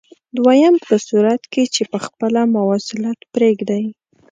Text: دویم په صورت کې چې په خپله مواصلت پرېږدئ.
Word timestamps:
دویم 0.37 0.75
په 0.85 0.95
صورت 1.07 1.41
کې 1.51 1.63
چې 1.73 1.83
په 1.91 1.97
خپله 2.05 2.41
مواصلت 2.55 3.19
پرېږدئ. 3.33 3.85